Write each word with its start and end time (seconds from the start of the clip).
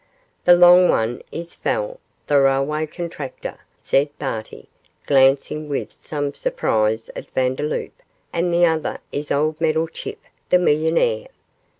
'The 0.45 0.55
long 0.55 0.89
one 0.89 1.21
is 1.31 1.53
Fell, 1.53 1.99
the 2.25 2.41
railway 2.41 2.87
contractor,' 2.87 3.59
said 3.77 4.09
Barty, 4.17 4.67
glancing 5.05 5.69
with 5.69 5.93
some 5.93 6.33
surprise 6.33 7.11
at 7.15 7.29
Vandeloup, 7.35 7.93
'and 8.33 8.51
the 8.51 8.65
other 8.65 8.97
is 9.11 9.29
old 9.31 9.61
Meddlechip, 9.61 10.17
the 10.49 10.57
millionaire. 10.57 11.27